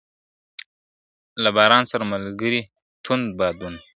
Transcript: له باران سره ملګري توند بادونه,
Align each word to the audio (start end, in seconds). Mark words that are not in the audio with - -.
له 1.43 1.49
باران 1.55 1.83
سره 1.91 2.03
ملګري 2.13 2.61
توند 3.05 3.25
بادونه, 3.39 3.79